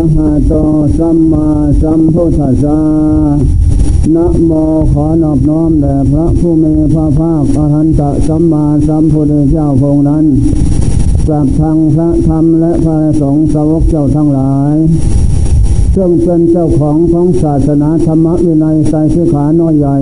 [0.00, 0.52] ะหะโต
[0.98, 1.46] สัมมา
[1.82, 2.80] สัมพุทธัสสะ
[4.14, 4.52] นะโม
[4.92, 10.24] ขอนอบน้อมแด่พระผู้มีพระภาคอรหันตสัมมาสัมพุทธเจ้าพงนั้น
[11.28, 14.74] กับทางพระธรรมและพระสงฆ์สาวกเจ้าทั้งหลาย
[15.94, 19.96] ซึ่งเป็นเจ้าของของศาสนาธรรมวินัยใส่สิขาน้อยใหญ่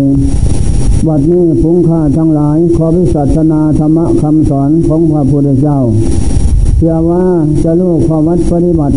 [1.07, 5.79] บัดนี้พุงค่าทั้งหลาย ขอวิสัชนาธรรมคำสอนของพระพุทธเจ้า
[6.77, 7.25] เชื่อว่า
[7.65, 8.97] จะรู้ข้อวัดปฏิบัติ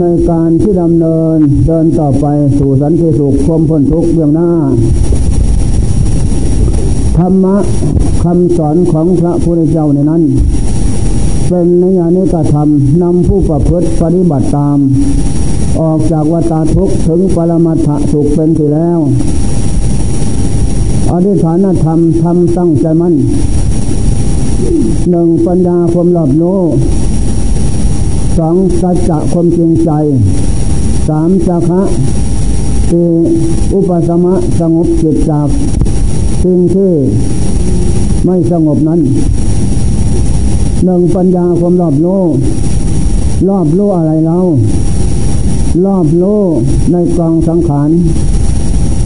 [0.00, 2.26] ในการที่ดำเนินเดินต่อไป
[2.58, 4.50] สู่สันติสุขคมพ้นทุกข์เบื้องหน้า
[7.18, 7.56] ธรรมะ
[8.24, 10.22] คำสอนของพระพุทธเจ้าในนั้น
[11.48, 12.68] เป็นนิยานิกธรรม
[13.02, 14.78] นำผู้ประพฤติปฏิบัติตาม
[15.80, 18.98] ออกจากวัฏทุกข์ถึงปรมัตถสุขเป็นที่แล้ว
[21.10, 23.14] อธิฐานธรรมทำตั้งใจมั่น
[25.10, 26.60] หนึ่งปัญญาความรอบรู้
[28.38, 29.90] สองสัจจะความจริงใจ
[31.08, 31.82] สามจักะ
[32.90, 33.08] สี่
[33.74, 35.48] อุปสมะสงบจิตจาก
[36.42, 36.92] สิ่งที่
[38.24, 39.00] ไม่สงบนั้น
[40.84, 42.22] หนึ่งปัญญาความรอบรู้
[43.48, 44.38] รอบรู้อะไรเรา
[45.84, 46.40] รอบรู้
[46.92, 47.90] ในกองสังขาร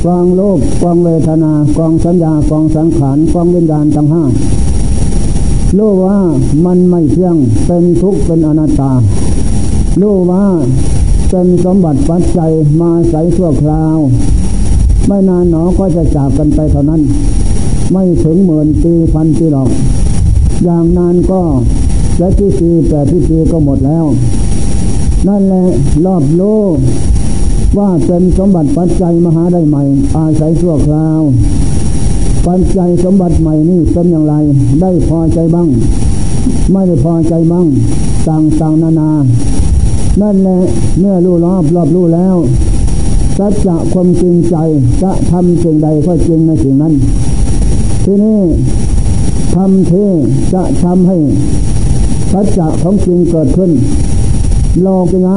[0.04, 4.24] กองโลกกองเวทนากองสัญญากองสังขารกองวิญญาณทั้งห้า
[5.76, 6.18] รู้ว่า
[6.64, 7.36] มันไม่เที่ยง
[7.66, 8.92] เป็นทุกข์เป็นอนัตตา
[10.02, 10.44] รู้ว่า
[11.30, 13.98] เป็นสมบัติปัจจัยมาใส่ชั่วคราว
[15.06, 17.02] ไม่นานหนอก็จะจากกันไปเท่านั้น
[17.92, 19.70] ไม่ถึงหมื่นปีพันปีหรอก
[20.64, 21.40] อย่างนานก็
[22.16, 24.04] เจ็ดที่ปีแปดที่ปีก็หมดแล้ว
[25.28, 25.64] นั่นแหละ
[26.04, 26.42] รอบโล
[26.74, 26.76] ก
[27.78, 29.82] ว่าเป็นสมบัติปัจจัยมหาได้ใหม่
[30.16, 31.22] อาศัยชั่วคราว
[32.46, 34.34] ปัจจัยสมบัติใหม่นี่เป็นอย่างไร
[34.80, 35.68] ได้พอใจบ้าง
[36.72, 37.66] ไม่ได้พอใจบ้าง
[38.28, 39.10] ต่างๆนานา
[40.22, 40.58] นั่นแหละ
[40.98, 42.36] เมื่อรู้รอบรอบรู้แล้ว
[43.38, 44.56] สัจจะความจริงใจ
[45.02, 46.94] จะทำสิ่งใดก็จริงในสิ่งนั้น
[48.04, 48.40] ที่นี่
[49.54, 50.08] ทำที่
[50.54, 51.16] จะทำให้
[52.32, 53.70] สัจจะของจริงเกิดขึ้น
[54.82, 55.36] โลกินะ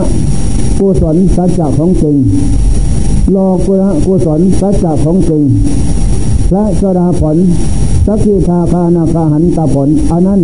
[0.79, 2.15] กุศลสัจจะของจริง
[3.31, 5.41] โลกุระกุศลสัจจะของจริง
[6.49, 7.37] พระสดาผล
[8.05, 10.41] สักขีทาคานาคาหันตาผลอันนั้น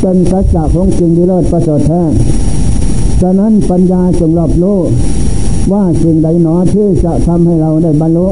[0.00, 2.02] เป็นสัจจะของจริงดีเลิศประเสริฐแท้
[3.24, 4.78] ฉะนั้นปัญญาจงรอบรู้
[5.72, 8.26] ว่าสิ่งใดหนอที่จะทำให้เราได้บรรลุ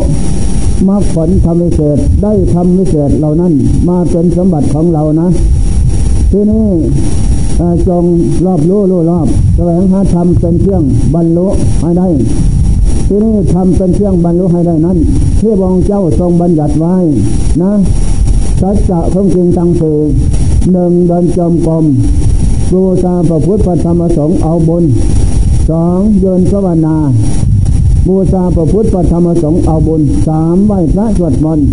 [0.88, 3.52] มรรคผลทำวิเศษได้ทำวิเศษเหล่านั้น
[3.88, 5.28] มาเป็นสมบัติของเรานะ
[6.30, 6.66] ที่นี่
[7.88, 8.04] จง
[8.46, 9.26] รอบรู้รู้รอบ
[9.56, 10.82] แสวงหาธรรมเป็นเครื่อง
[11.14, 11.46] บรรลุ
[11.82, 12.08] ให้ได้
[13.08, 14.98] ที่นี่ทำเป็นเครื่องบรรลุให้ได้นั้น
[15.40, 16.96] ที่บองเจ้าทรงบัญญัติไว้
[17.62, 17.72] นะ
[18.60, 19.98] สัจจะของจริงตังสือ
[20.72, 21.84] หนึ่งเดินจมกรม
[22.72, 24.84] บูชาพระพุทธธรรมสงฆ์เอาบุญ
[25.70, 26.96] สองเยินภาวนา
[28.08, 31.66] บูชาพระพุทธธรรมสงฆ์เอาบุญสามไหว้พระสวดมนต์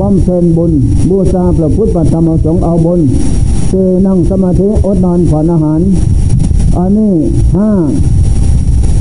[0.00, 0.72] บำเพ็ญบุญ
[1.10, 3.00] บูชาพระพุทธธรรมสงฆ์เอาบุญ
[3.70, 5.80] คือนั่งสมาธิอดนอนผ่อนอาหาร
[6.78, 7.14] อันนี้
[7.56, 7.70] ห้า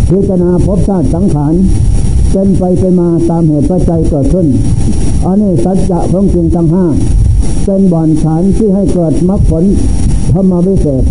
[0.10, 1.54] พิจารณาพบชาติสังขาร
[2.32, 4.48] เป็นไปเป็นมาตามเหตุปัจจัยเกิดขึ้น
[5.26, 6.86] อันนี้สัจจะของจริงทั้งห้า
[7.66, 9.64] เป็นบ่อนฐานที่ให้เกิดมรรคผล
[10.34, 11.04] ธรรมวิเศษ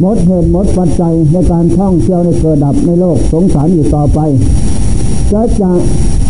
[0.00, 4.18] หมดเหตุหมดปัจจัยในการท่องเที่ยวในเกิดดับในโลกสงสารอยู่ต่อไป
[5.30, 5.72] สัจะ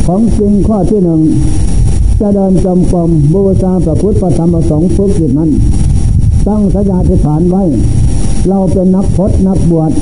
[0.06, 1.20] ของจริงข้อที่หนึ่ง
[2.20, 5.50] จะเดินจมกรมบูชาพระพุทธประธรรมประสงค์ฝึกจิตนั้น
[6.46, 7.62] ตั้งสัญญาธิฐานไว้
[8.48, 9.92] เราเป็นนักพจนักบวช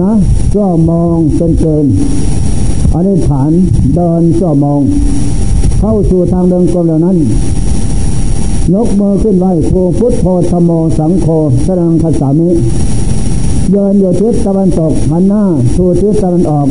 [0.00, 0.10] นะ
[0.56, 1.94] ก็มองเป็นเกณฑ์
[2.94, 3.50] อธิษฐาน
[3.94, 4.80] เดินก็มอง
[5.80, 7.16] เข้าสู่ทางเดินกลมเหล่านั้น
[8.72, 11.26] ยกมือขึ้นไหวโพพุทโธธโมสังโฆ
[11.66, 12.50] สรังคสามิ
[13.72, 15.42] เดินอยู่ทิศตะวันตกหันหน้า
[15.74, 16.68] สู่ทิศตะวันออก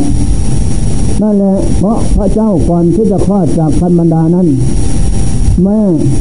[1.21, 4.47] นั่นแหละเพราะพระเจ้าก่อนที่จะคลอดจากคันบรรดานั้น
[5.63, 5.79] แม่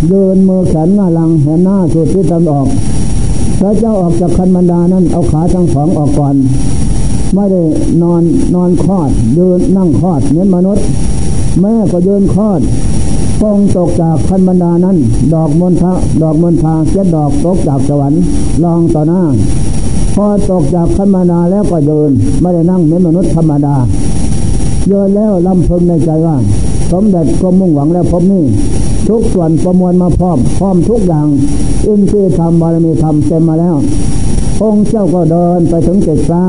[0.09, 2.67] เดินมือแขนหน้าหลังแหนหน้าสุดที่ตนออก
[3.61, 6.35] พระเจ้าออกจากคันบรรดานั้นเอาขาทั้งสองออกก่อน
[7.35, 7.63] ไม่ได้
[8.03, 8.23] นอน
[8.55, 10.85] นอนคลอดยืนนั่งคลอดเหมือนมนุษย์
[11.61, 12.61] แม่ก็ยืนคลอด
[13.43, 14.97] ปองตกจากคันบรรดานั้น
[15.35, 15.93] ดอกมณฑะ
[16.23, 18.23] ดอกมณฑาเจ็ดดอกตกจากสวรรค์
[18.65, 19.23] ลองต่อหน้า
[20.15, 22.11] พอตกจากคันบรรดาแล้วก็เดิน
[22.41, 23.77] ไม่ได้นั่งเหมือนมนุษย์ธรรมดา
[24.89, 26.37] เดินแล้วลำพึงในใจว่า
[26.93, 28.45] สมเด็จก็มุ่งหวังแล้วพบนี่
[29.09, 31.27] ทุกส่วนประมวลมาพร้อมพร้อมทุกอย่าง
[31.87, 33.77] อินทรีย์ธรรมบารมีธรรมเต็มมาแล้ว
[34.63, 36.47] องค์เจ้าก็เดินไปถึงเจ็ดเก้า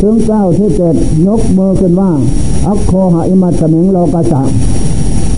[0.00, 0.94] ถึงเก้าที่เจ็ด
[1.26, 2.10] ยกมือขึ้นว่า
[2.66, 4.42] อัคโคหะอิมัตสมิงโลกาสะ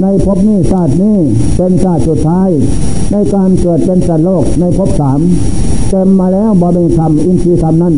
[0.02, 1.16] ในภพนี้ชาตินี้
[1.56, 2.48] เป็นชาติสุดท้าย
[3.12, 5.20] ในการเกิดเป็นสัตว์โลกในภพสาม
[5.88, 7.94] เต็มมาแล้วบรมีธรรมอินทรีย์ธรรมนั้น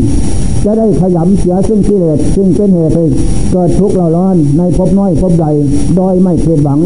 [0.64, 3.04] จะได้ขยำเสียซึ่งกิเลสซึ่งเป็นเหตุให้
[3.52, 5.50] เกิดทุกข์เราร้อนในภพน้อยภพใหญ่
[5.96, 6.80] โดยไม่ผิดหวัง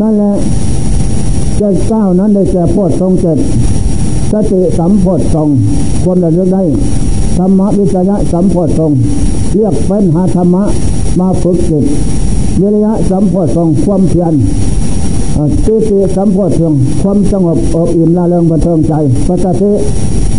[0.00, 0.34] นั่นแหละ
[1.60, 3.38] จ็ดเก้านั้นได้แก่โพชทรงเจ็ด
[4.32, 5.48] สติสัมโพชทรง
[6.02, 6.62] ควรระลึกได้
[7.38, 8.92] ธรรมวิจยะสัมโพชทรง
[9.54, 10.64] เรียกเป็นหาธรรมะ
[11.18, 11.84] มาฝึกจิต
[12.60, 18.92] วิริยะสัมโพชทรงความเพียรติติสัมโพชทรงความสงบอบอิ่มละเริงบันเทิงใจ
[19.26, 19.70] ปัจจิ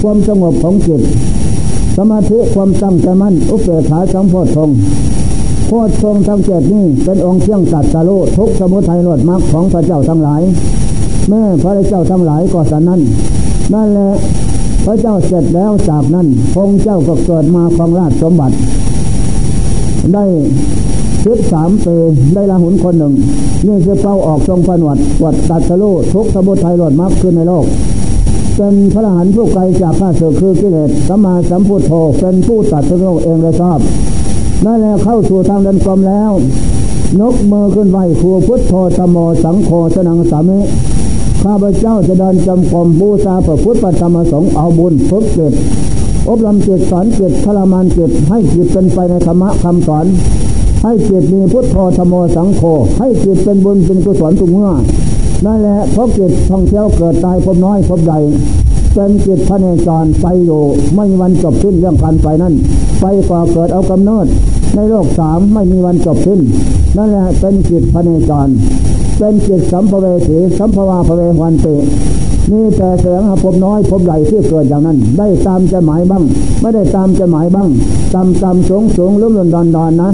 [0.01, 1.01] ความสงบของจิต
[1.97, 4.69] สมาธิความตั้งใจมั่นอุเบกขาสัมโพชทรง
[5.67, 10.41] โพชทรงทั้งเจ็ดนี้เป็นองค์เชี่ยงตัดสารุทุกสมุทัยโลดมรรคของพระเจ้าทั้งหลาย
[11.29, 13.01] แม่พระเจ้าทั้งหลายก็สันนั้น
[13.73, 14.09] นั่นแหละ
[14.85, 18.56] พระเจ้าเสร็จแล้วจากนั้นพงเจ้าก็เกิดมาครองราชสมบัติ
[20.13, 20.25] ได้
[21.25, 21.95] สิบสามปี
[22.33, 23.13] ได้ละหุนคนหนึ่ง
[23.68, 25.83] นี่คือเป้าออกทรงผนวดวัดตัดสโล
[26.13, 27.66] ทุกสมุทัยหลดมักขึ้นในโลก
[28.56, 33.80] เป็นพระหันผู้ไกลจากข้าศึกคือกิเลสสัมมาสัมพุทโธเป็นผู้ตัดสโลเองเลยชอบ
[34.66, 36.31] นั่นแหละเข้าสู่ทางเดินกลมแล้ว
[37.19, 40.60] นกมือขึ้นไหวครูพุทโธธโมสังโฆสนังสามิ
[41.44, 45.54] ข้าพเจ้าจะเดินจำกรมบูชาพระพุทธธรรมสงฆ์เอาบุญฝึกจิต
[46.27, 50.06] อบรมจิตสอนจิตทรมานจิตให้จิตเป็นไปในธรรมะคำสอน
[50.88, 52.62] ให้จิตมีพุทโธธโมสังโฆ
[53.00, 54.70] ให้จิตเป็นบุญเป็นกุศลทุกเมื่อ
[55.46, 58.20] นั่นแหละเพราะจิตท่องเที่ยวเกิดตายพบน้อยพบใหญ่
[58.94, 60.62] เป็นจิตพระเนจรไปอยู่
[60.96, 62.54] ไม่มีวันจบสิ้นเรื่องการไปนั่น
[63.02, 64.26] ไปก่อเกิดเอากำเนิด
[64.76, 66.40] ในโลกสามไม่มีวันจบสิ้น
[66.98, 68.48] นั่นแหละเป็นจิตพระเนจร
[69.18, 71.68] เป็นจิตสัมภเวสีสัมภวาภเววันเต
[72.52, 76.24] นี่แต่เสียงพบน้อยพบใหญ่ที่เกิดอย่างนั้น ได้ตามจะหมายบ้าง
[76.62, 77.70] ไม่ได้ตามจะหมายบ้าง
[78.14, 80.12] ตามตามสูงสูงลุ่มลุ่มดอนดอนนะ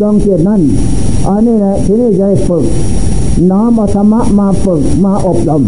[0.00, 0.62] ดวงจิตนั่น
[1.28, 2.64] อันนี้แหละที่นี่จะฝึก
[3.50, 5.62] น้อมธรรมะมาฝึกมาอบรม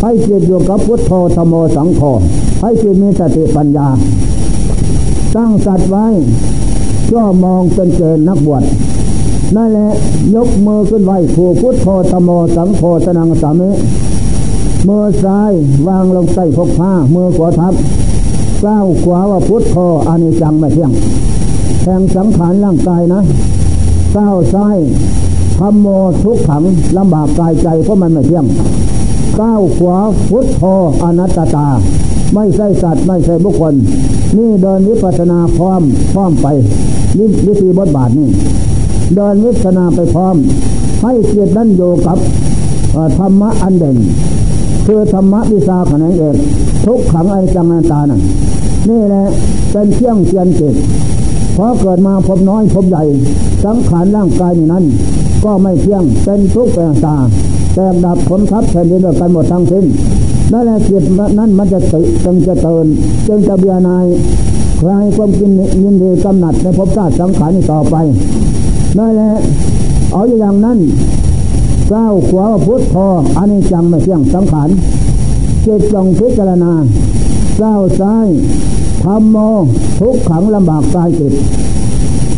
[0.00, 2.00] ให้จิตอยู่กับพุทโธธโมสังโฆ
[2.60, 3.88] ให้จิตมีสติปัญญา
[5.34, 6.06] ตั้งสัตว์ไว้
[7.12, 8.62] ก็มองเป็นเจนนักบวช
[9.56, 9.90] นั่นแหละ
[10.34, 13.70] ยกมือขึ้นไหวผูกพุทโธธโมสังโฆสนังสามิ
[14.88, 15.52] มือซ้าย
[15.88, 17.74] วางลงใต้พกผ้ามือขวาทับ
[18.64, 19.76] ก้าวขวาว่าพุทโธ
[20.08, 20.92] อานิจังไม่เที่ยง
[21.82, 23.20] แทงสังขารร่างกายนะ
[24.16, 24.78] ก้าซ้าย
[25.58, 25.86] ธรรมโม
[26.22, 26.62] ทุกขัง
[26.98, 28.46] ลำบากกายใจเพราะมันไม่เที่ยง
[29.40, 29.96] ก้าวขวา
[30.28, 30.62] พุทโธ
[31.02, 31.68] อนัตตา
[32.34, 33.74] ไม่ใช่สัตว์ไม่ใช่บุคคล
[34.36, 36.46] นี่เดินวิปัสนาพร้อมพร้อมไป
[37.18, 38.28] นี่วิธีบทบาทนี่
[39.16, 40.36] เดินวิปัสนาไปพร้อม
[41.02, 42.18] ให้เกียรตินั้นโยกับ
[43.18, 43.96] ธรรมะอันเด่น
[44.86, 46.36] คือธรรมะวิชาขนงเอก
[46.84, 48.20] ทุกขังไอจังนาตานั่น
[48.88, 49.24] นี่แหละ
[49.70, 50.74] เป็นเที่ยงเทียนจิต
[51.62, 53.04] พราะเกิดมาพบน้อยพบใหญ่
[53.64, 54.84] สังขารร่างกายนี่นั้น
[55.44, 57.16] ก็ไม่เที่ยงเป็นทุกข์เป็นตา
[57.74, 59.84] แตกดับผลทับแผ่นดินกันหมดทั้งสิ้น
[60.52, 61.04] นั่นแหละจิต
[61.38, 62.86] นั้นมันจะตึจึงจะเตือน
[63.26, 64.06] จึงจะเบียนาย
[64.78, 65.50] ใครความกิน
[65.82, 67.94] ยินดีกำหนัดในภพชาติสังขารนี้ต่อไป
[68.98, 69.30] นั่นแหละ
[70.12, 70.78] เอาอย่างนั้น
[71.90, 74.68] ก้าขวาพุทธพออันนี้จังไม่เที่ยงสังขาร
[75.64, 76.72] จิตจงพิจารณา
[77.62, 78.28] ก้าซ้าย
[79.04, 79.36] ทำโม
[80.00, 81.34] ทุกขังลำบากกายจิต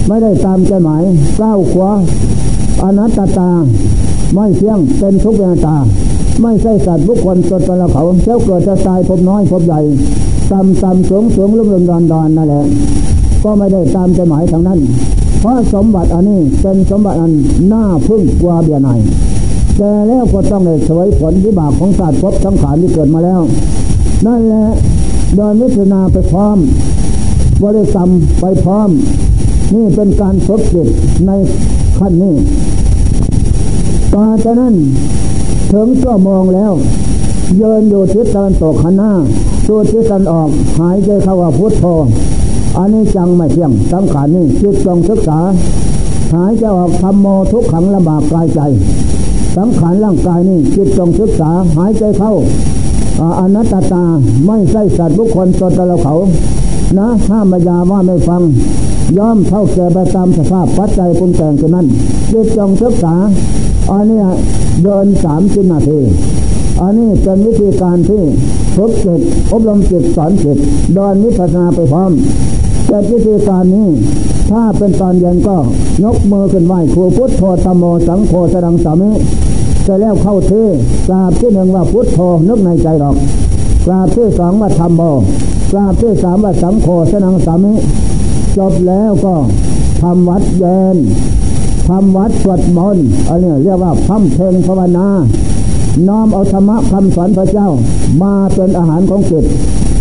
[0.07, 1.03] ไม่ได้ตามใจหมาย
[1.41, 1.91] ก้าขวา
[2.83, 3.51] อนัตตา
[4.35, 5.77] ไม่เที่ยงเป็นทุกข์เป็นตา
[6.41, 9.81] ไม่ใช่สัตว์บุคคลตนตนเขาเจ้าเกิดจะตายพบน้อยพบใหญ่
[10.51, 12.65] ต่ำต่ำสูงสูงลุ่มลุ่มดอนดอนนั่นแหละ
[13.43, 14.79] ก็ไม่ได้ตามใจหมายทางนั้น
[15.41, 17.33] เพราะสมบัติอันนี้เป็นสมบัติอัน
[17.73, 18.91] น่าพึ่งกว่าเบียไน
[19.77, 23.41] แต่แล้วก็ต้องได้สวยผลวิบากของศาสตร์พบสังขารที่เกิดมาแล้ว
[24.27, 24.67] นั่นแหละ
[25.37, 26.59] โดยวิจารณาไปพร้อม
[27.63, 28.09] บริกรรม
[28.41, 28.91] ไปพร้อม
[29.75, 30.89] นี่เป็นการฝึกจิต
[31.27, 31.31] ใน
[31.99, 32.35] ขั้นนี้
[34.15, 34.75] ต่อจากนั้น
[35.73, 36.73] ถึงก็มองแล้ว
[37.57, 39.11] เยินอยู่ทิศตะวันตกขน้า
[39.67, 40.49] ตัวทิศตะวันออก
[40.81, 41.85] หายใจเข้าว่าพุทโธ
[42.77, 45.39] อันนี้จังไม่เที่ยงสำคัญนี่จิตจงศึกษา
[46.35, 48.61] หายใจออกทำโมทุกขังลำบากกายใจ
[49.57, 52.33] สังขารร่างกายนี่จิตจงศึกษาหายใจเข้า
[53.41, 54.05] อนัตตา
[54.47, 56.15] ไม่ใช่สัตว์บุคคลตนเราเขา
[56.99, 58.43] นะห้ามยาว่าไม่ฟัง
[59.19, 61.87] ย่อมเท่าแก่ไปตามสภาพปัจจัยปรุงแต่งกันนั้น
[62.31, 63.15] จิตจงศึกษา
[63.91, 64.21] อันนี้
[64.83, 66.01] เดินสามสิบนาที
[66.81, 68.23] อันนี้เป็นวิธีการที่
[68.77, 69.21] ฝึกจิต
[69.53, 70.59] อบรมจิตสอนจิต
[70.95, 72.13] เดินวิปัสนาไปพร้อม
[72.87, 73.89] แต่วิธีการนี้
[74.51, 75.57] ถ้าเป็นตอนเย็นก็
[76.05, 79.11] ยกมือขึ้นไหวครูพุทธโธธโมสังโฆสดังสามิ
[79.87, 80.53] จะแล้วเข้าเท
[81.09, 83.17] กราบที่หนึ่งว่าพุทโธนึกในใจหรอก
[83.87, 85.03] กราบที่สองว่าธรรมโม
[85.73, 87.75] กราบที่สามว่าสังโฆสนังสามิ
[88.57, 89.35] จบแล้วก็
[90.03, 90.97] ทำวัดเย็น
[91.89, 95.09] ทำวัดสวดมนต์อันนี้เรียกว่าพัมเพลงภาวนา
[96.09, 97.69] น้อมเอาธรรมะคำสอนพระเจ้า
[98.23, 99.45] มาเป็นอาหารของจิต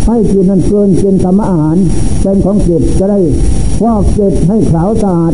[0.06, 1.76] ให้จิตนั้นเกินกินธรรมอาหาร
[2.22, 3.18] เป็นของจิตจะได้
[3.82, 5.32] ฟอกจิตให้ขาวสะอาด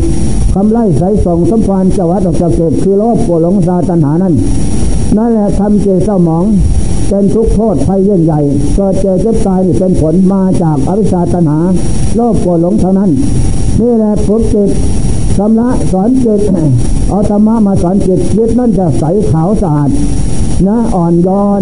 [0.53, 4.33] คำไล่ใสส่งสมพานจวัดออกจากจิตคือโลภโกรธหลงซาตัณหานั้น
[5.17, 6.45] นั่นแหละทำเจเศร้าหมอง
[7.07, 8.39] เป็นทุกข์โทษภัยยิ่งใหญ่
[8.75, 11.59] เกิดเจอเจ็บตายนี่เป็นผลมาจากอวิชชาตัณหา
[12.15, 13.09] โลภโกรธหลงเท่านั้น
[13.79, 14.69] นี่แหละฝึกจิต
[15.37, 16.41] ชำระสอนจิต
[17.09, 19.89] เอาธรรมะมาสอนจิตจิตนั่นจะใสขาวสะอาด
[20.67, 21.61] นะอ่อนย้อน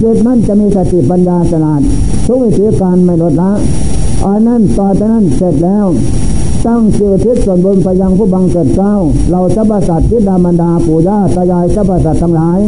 [0.00, 1.80] จิตนั่นจะมีสติปัญญาฉลาด
[2.26, 3.50] ทุกวิธีการไม่ลดละ
[4.26, 5.86] อันนั้นต่อจากนั้นเสร็จแล้ว
[6.66, 8.94] ตั้งชื่อทิศส่วนบนไปยังผู้บังเกิดเจ้า
[9.30, 12.58] เราจะประสัตทิดามันดาปู่ย่าตายายจะประสัตทั้งหลาย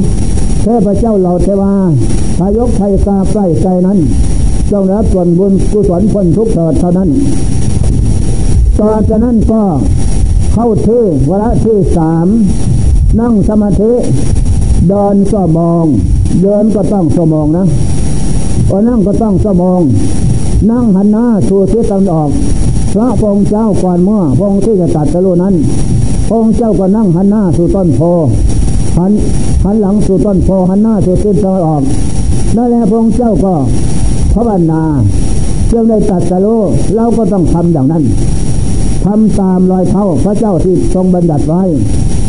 [0.63, 1.75] เทพเจ้าเราเทวา
[2.39, 3.99] ทายกไทยกาใกล้ใจนั้น
[4.71, 7.09] จงรับส่วนบุญกุศลพ้นทุกเถิดเท่านั้น
[8.79, 9.63] ต่อจากนั้นก็
[10.55, 12.27] เข้าที่วระที่สาม
[13.21, 13.93] นั่งสมาธิ
[14.89, 15.85] เดินก็มอง
[16.43, 17.65] เดินก็ต้องสมองนะ
[18.69, 19.81] พอนั่งก็ต้องสมอง
[20.71, 22.31] นั่งหันหน้าสู่ทิศตะวันออก
[22.93, 25.55] พระพงเจ้าก่อนเมื่อพงที่จะตัดสรุนั้น
[26.29, 28.01] พงเจ้าก็นั่งหันหน้าสู่ต้นโพ
[28.99, 29.13] หัน
[29.65, 31.83] หันหลังสู่ต้นโพหันหน้าสู่ทิศตะวันออก
[32.57, 33.55] นั่นแหละพงเจ้าก็
[34.33, 34.83] พระบรรณา
[35.67, 36.57] เพื่อได้ตัดสรุ
[36.95, 38.05] เราก็ต้องทำอย่างนั้น
[39.05, 41.63] ทำตามรอยเท้าพระเจ้าที่ทรงบัญญัติไว้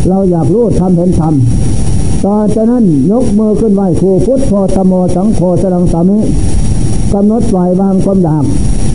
[0.10, 6.20] เราอยากรู้ทำเห็นทำต่อจากนั้นยกมือขึ้นไหวครูพุทธโธตโมสังโฆสรังสามิ
[7.14, 8.44] กำหนดปล่อยวางความอยาก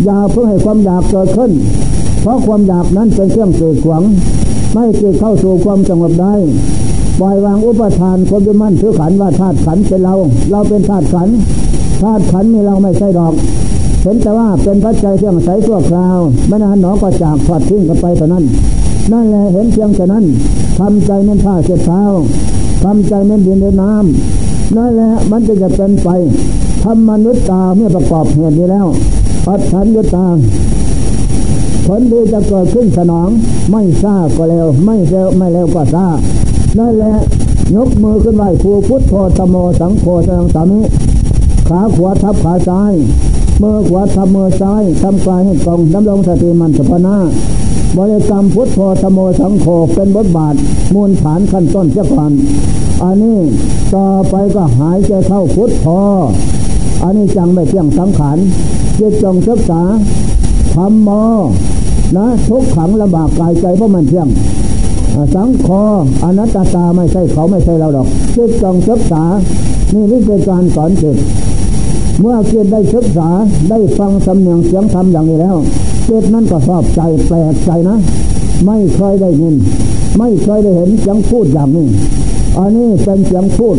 [0.05, 1.53] อย่าเพื่อให้ความอยากเกิดขึ้น
[2.21, 4.03] เพราะความอยากนั้นเป็นเครื่องเกิดขวาง
[4.73, 6.35] ไม่เกิดเข้าสู่ความสงบได้
[7.21, 10.15] ปล่อยวางอุปทานความยึดมั่นถือขันว่าธาตุขันเป็นเรา
[10.51, 11.29] เราเป็นธาตุขัน
[12.03, 13.35] ธาตุขันมีเราไม่ใช่ดอก
[14.03, 18.45] เห็นแต่ว่าเป็นปัจจัยเพียงใสชั่วคราวไม่นานหนอก็จากถอดทิ้งกันไปเท่านั้น
[19.13, 20.25] นั่นแหละเห็นเพียงแต่นั้น
[20.79, 22.03] ทำใจนั้นผ้าเช็ดเท้า
[22.85, 26.09] ทำใจนั้นดินในน้ำนั่นแหละมันจะจะเป็นไป
[26.83, 28.87] ทำมนุษย์ตาเมื่อประกอบเหตุนี้แล้ว
[29.49, 30.27] อัตถัญญตา
[31.87, 33.29] ผลดีจะเกิดขึ้นสนอง
[33.71, 36.07] ไม่ซาก็เร็ว ไม่เร็วไม่เร็วก็ซา
[36.79, 37.15] นั่นแหละ
[37.75, 40.81] ยกมือขึ้นไหวภูพุทธโธตโมสังโฆสังสามิ
[41.69, 42.95] ขาขวาทับขาซ้าย
[43.63, 47.17] มือขวาทำมือซ้ายทำกายให้ตรงดำรงสติมันสภนา
[47.97, 50.55] บริกรรมพุทโธธโมสังโฆเป็นบทบาท
[50.95, 52.33] มูลฐานขั้นต้นเจ้าก่อน
[53.03, 53.39] อันนี้
[53.95, 55.87] ต่อไปก็หายใจเข้าพุทโธ
[57.03, 58.39] อันนี้จังไม่เที่ยงสังขาร
[58.99, 59.83] จิตจงศึกษา
[60.75, 61.11] ธรรมโม
[62.17, 64.29] นะทุกขังลำบากกายใจเพราะมันเที่ยง
[65.35, 65.83] สังคอ
[66.23, 69.23] อนัตตาไม่ใช่เขาไม่ใช่เราหรอกจิตจงศึกษา
[69.93, 71.17] นี่นี่เป็นการสอนจิต
[72.21, 73.29] เมื่อจิตได้ศึกษา
[73.71, 75.57] ได้ฟังสำเนียงเสียงธรรมอย่างนี้แล้ว
[76.09, 77.97] จิตนั้นก็ชอบใจแปลกใจนะ
[78.67, 79.55] ไม่เคยได้ยิน
[80.19, 81.87] ไม่เคยได้เห็นเสียงพูดอย่างนี้
[82.59, 83.77] อันนี้เป็นเสียงพูด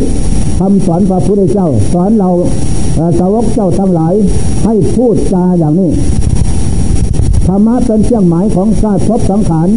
[0.58, 2.30] คำสอนพระพุทธเจ้า สอนเรา
[3.18, 4.14] สาวกเจ้าทั้งหลาย
[4.64, 5.90] ให้พูดจาอย่างนี้
[7.46, 9.68] ธรรมะเป็นเครื่องหมายของชาติภพสังขาร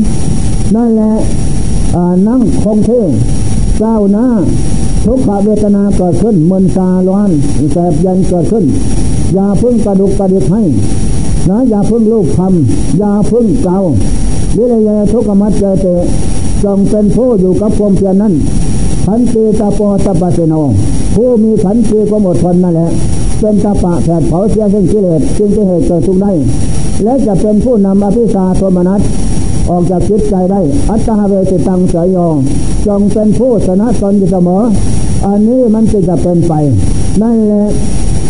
[0.75, 1.13] นั่นแหละ
[2.27, 3.01] นั่งคงเท่
[3.79, 4.27] เจ้าหน้า
[5.05, 7.29] ทุกขเวทนาเกิดขึ้นมึนตาร้อน
[7.74, 8.65] แสบยันเกิดขึ้น
[9.34, 10.62] อย่าพึ่งกระดุกกระดิกให้
[11.50, 13.77] นะอย่าพึ่งลูกทำอย่าพึ่งเกา
[14.58, 15.86] วิริยทุกขมัจเจเต
[16.63, 18.34] จงเป็นผู้อยู่กับความเพียรนั้น
[19.06, 20.56] ขันตีตาปอตาปะเสโน
[21.16, 22.90] ผู้มีขันตีก็หมดทนนั่นแหละ
[23.40, 26.32] เป็นตาปะแผดเผาเสียซึ่งกิเลสจึงจะเหตุเกิดทุกได้
[27.04, 29.02] และจะเป็นผู้นำอภิสาโทมนัส
[29.70, 32.36] ออกจากจิตใจได้ อัตตาเวจิตังสยอง
[32.86, 34.64] จงเป็นผู้ชนะตนอยู่เสมอ
[35.26, 36.54] อันนี้มันจะจะเป็นไป
[37.22, 37.66] นั่นแหละ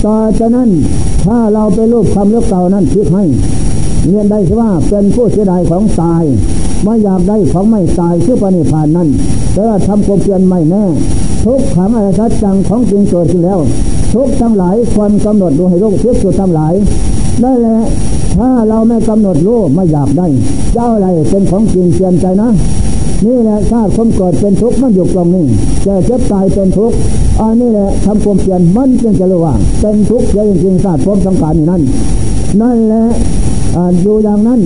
[0.05, 0.69] ต่อจากนั้น
[1.25, 3.23] ถ้าเราไปรูปคำเลือกเก่านั้นคิดให้
[4.05, 6.23] เรียนได้ว่าเป็นผู้เสียดายของตาย
[6.85, 9.09] ไม่อยากได้ของไม่ตายชื่อปณิพานนั้น
[9.53, 10.83] แต่ว่าทำความเพียรไม่แน่
[11.45, 13.59] ทุกขังอะไรชัดจังของจริงเกิดขึ้นแล้ว
[14.13, 16.73] ทุกทั้งหลายควรกำหนดดูให้รู้ทุกสุดทั้งหลาย
[17.43, 17.77] นั่นแหละ
[18.35, 20.27] ถ้าเราไม่กำหนดรู้ไม่อยากได้
[20.73, 22.49] เจ้าอะไรเป็นของจริงเชียนใจนะ
[23.23, 25.45] นี่แหละชาติความเกิดเป็นทุกข์มันอยู่ตรงนี้
[25.83, 26.97] แก่เจ็บตายเป็นทุกข์
[27.39, 31.81] อันนี้แหละทำความเพียรมันจึงจะรู้ว่าเป็นทุกข์เยอะจริงๆชาติความสังขารนี่นั่น
[32.61, 33.03] นั่นแหละ
[34.01, 34.61] อยู่อย่างนั้น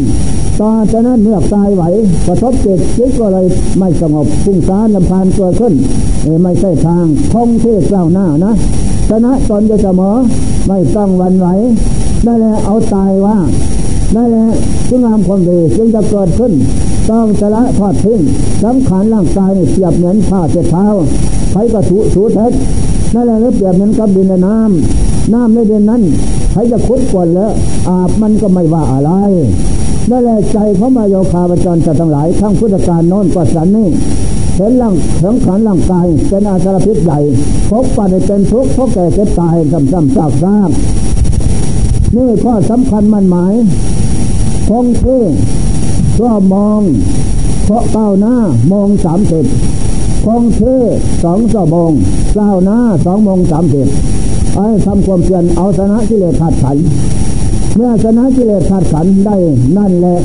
[0.59, 1.83] ตอนจากนั้นเมื่อตายไหว
[2.27, 3.45] กระทบเจิตจิตก็เลย
[3.79, 5.73] ไม่สงบฟุ้งซ่านลำพานเกิดขึ้น
[6.43, 8.53] ไม่ใช่ทางคงเทศเจ้าหน้านะ
[9.09, 10.15] ชนะตนจะเสมอ
[10.67, 11.47] ไม่ต้องวันไหว
[12.25, 13.37] นั่นแหละเอาตายว่า
[14.15, 14.45] นั่นแหละ
[14.89, 16.51] จึงงามความดีจึงจะเกิดขึ้น
[17.11, 18.19] ต้องสละทอดทิ้ง
[18.63, 20.87] สำคัญร่างกายเสียบเหมือนผ้าเจ็ดเท้า
[21.51, 22.51] ใครก็ถูถูเท็จ
[23.13, 26.01] นั่นแหละเปรียบเหมือนกับดินในน้ำน้ำในดินนั้น
[26.51, 27.51] ใครจะคุดกวนแล้ว
[27.89, 29.11] อาบมันก็ไม่ว่าอะไร
[30.09, 33.89] นั่นแหละใจเขามาโยคาบจรจะทั้งหลายทั้งพุทธการโน้นก็สันนี่
[34.55, 37.19] เห็นร่างสังขารร่างกายเป็นอาสารพิษใหญ่
[37.69, 43.53] พบปัจเป็นทุกข์พราะแก่เจ็บตายซ้ำๆซากๆนี่ข้อสำคัญมันหมาย
[44.69, 46.81] คงเท่ก็มอง
[47.65, 48.35] เพราะก้าวหน้า
[48.71, 49.45] มองสามสิบ
[50.25, 50.77] คงเท่
[51.23, 51.91] สองชั่โมง
[52.37, 53.87] ก้าวหน้าสองโมงสามสิบ
[54.55, 56.77] ไอ้ทำความเพียรเอาชนะกิเลสขาดขัน
[57.75, 59.35] เมื่อชนะกิเลสขาดขันได้
[59.77, 60.19] นั่นแหละ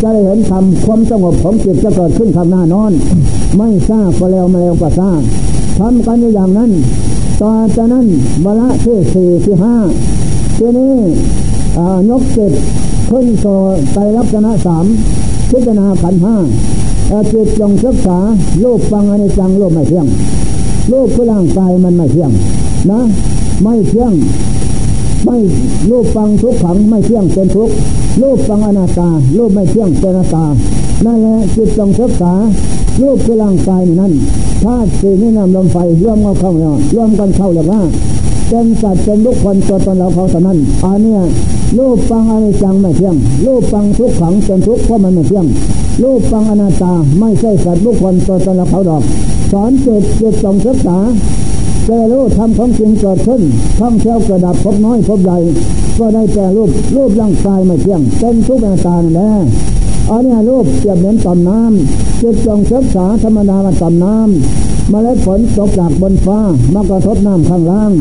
[0.00, 2.92] จะได้เห็นธรรมความสงบของจิตจะเกิดขึ้นทางหน้านอน
[3.56, 5.20] ไม่ทราบก็แล้วมาแล้วก็ทราบ
[5.78, 6.70] ทำกันอย่างนั้น
[7.40, 8.06] ต่อจากนั้น
[8.42, 9.74] เวลาที่สี่ที่ห้า
[10.58, 10.94] ทีนี้
[12.10, 12.46] ยกจิ
[13.08, 13.46] ตขึ้นโซ
[13.92, 14.84] ไตรลักษณะสาม
[15.50, 16.36] พิจารณาขันห้า
[17.32, 18.18] จิตจงศึกษา
[18.60, 20.06] โลกฟังอนิจจังโลกไม่เที่ยง
[20.90, 22.30] โลกคือร่างกายมันไม่เที่ยง
[22.90, 23.00] นะ
[23.62, 24.12] ไม่เที่ยง
[25.24, 25.36] ไม่
[25.88, 27.70] โลกฟังทุกขังไม่เที่ยงเป็นทุก
[28.20, 30.44] โลกฟังอนาตาโลกไม่เที่ยงเป็นอนาตา
[31.04, 32.32] นั่นแหละจิตจงศึกษา
[33.00, 34.12] รูปคือร่างกายนั่น
[34.64, 36.52] ธาตุสี่นี่นำลมไฟร่วมเข้าเข้า
[36.94, 37.80] ร่วมกันเข้าอย่างว่า
[38.48, 41.16] เป็นสัตว์เป็นบุคคลตัวตนเราเขาแต่นั้นอันนี้
[41.78, 45.46] รูปฟังอนิจจังไม่เที่ยงรูปฟังทุกขังเป็นทุกข์เพราะมันไม่เที่ยง
[46.02, 49.02] รูปฟังอนาตาไม่ใช่สัตว์บุคคลตัวตนเราเขาดอก
[49.52, 50.98] สอนจิตจิตจงศึกษา
[51.84, 53.42] เจรู้ทำของจริงเกิดขึ้น
[53.80, 55.38] ท่องเที่ยวกิดดับพบน้อยพบใหญ่
[55.98, 59.30] ก็ได้แต่รูปรูปร่างกายไม่เที่ยงเป็นทุกข์อนาตตาแหละ
[60.10, 66.40] อันนี้รูปเปียบเหมือนต่อมน้ำจิตจงศึกษาธรรมดาว่าต่อมน้ำมาเล็ดฝนตกจากบนฟ้า
[66.74, 67.92] มากระทบน้ำข้างล่าง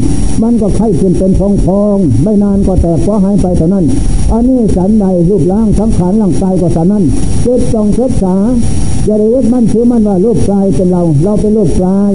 [0.42, 3.86] มันก็ไข่ขึ้นเป็นฟองฟองไม่นานก็แตกก็หายไปเท่านั้น
[4.32, 7.04] อันนี้สันใดรูปร่างทั้งขานร่างกายก็สันนั้น
[7.46, 8.36] จิตจงศึกษา
[9.06, 12.14] อย่าได้ยึดมั่นถือมั่นว่ารูปกายเป็นเรา เราเป็นรูปกาย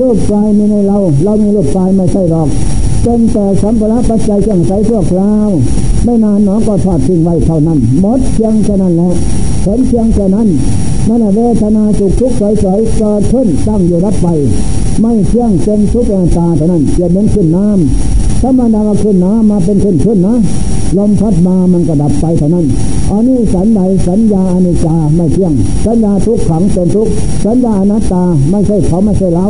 [0.00, 2.48] รูปกายม่ในเรา เรามีรูปกายไม่ใช่หรอก
[3.02, 5.34] เป็นแต่สัมภาระปัจจัยเครื่องใช้พวกเรา
[6.04, 9.10] ไม่นานหนอก็ทอดทิ้งไว้เท่านั้น หมดเพียงแค่นั้นแหละ
[9.62, 10.48] เห็นเพียงแค่นั้น
[11.08, 12.42] นั่นเวทนาสุขทุกข์ส
[12.72, 14.26] อยๆเกิดขึ้นตั้งอยู่รับไป
[15.00, 20.36] ไม่เที่ยงเป็นทุกข์ตาเท่านั้นเกิดเหมือนขึ้นน้ำถ้ามันดาวขึ้นน้ำมาเป็นขึ้นขึ้นนะ
[20.98, 22.66] ลมพัดมามันก็ดับไปเท่านั้น
[23.10, 25.52] อันนี้สัญญาสัญญาอนิจจาไม่เที่ยง
[25.84, 27.12] สัญญาทุกขังเป็นทุกข์
[27.44, 29.46] สัญญาอนัตตาไม่ใช่เขาไม่ใช่เรา